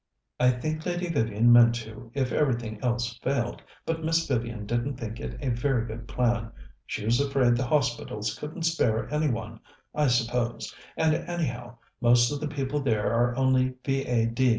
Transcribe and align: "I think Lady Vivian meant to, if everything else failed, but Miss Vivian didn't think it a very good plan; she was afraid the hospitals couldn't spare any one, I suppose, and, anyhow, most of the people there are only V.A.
"I 0.39 0.49
think 0.49 0.83
Lady 0.87 1.09
Vivian 1.09 1.53
meant 1.53 1.75
to, 1.75 2.09
if 2.15 2.31
everything 2.31 2.79
else 2.81 3.19
failed, 3.19 3.61
but 3.85 4.03
Miss 4.03 4.25
Vivian 4.27 4.65
didn't 4.65 4.95
think 4.97 5.19
it 5.19 5.37
a 5.39 5.49
very 5.49 5.85
good 5.85 6.07
plan; 6.07 6.51
she 6.87 7.05
was 7.05 7.21
afraid 7.21 7.55
the 7.55 7.67
hospitals 7.67 8.33
couldn't 8.33 8.63
spare 8.63 9.07
any 9.13 9.29
one, 9.29 9.59
I 9.93 10.07
suppose, 10.07 10.73
and, 10.97 11.13
anyhow, 11.13 11.77
most 12.01 12.31
of 12.31 12.39
the 12.39 12.47
people 12.47 12.81
there 12.81 13.13
are 13.13 13.35
only 13.35 13.75
V.A. 13.85 14.33